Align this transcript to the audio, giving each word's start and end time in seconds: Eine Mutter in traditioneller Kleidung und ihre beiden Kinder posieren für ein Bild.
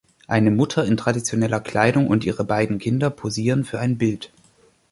Eine 0.27 0.49
Mutter 0.49 0.83
in 0.83 0.97
traditioneller 0.97 1.59
Kleidung 1.59 2.07
und 2.07 2.25
ihre 2.25 2.43
beiden 2.43 2.79
Kinder 2.79 3.11
posieren 3.11 3.63
für 3.63 3.77
ein 3.79 3.99
Bild. 3.99 4.33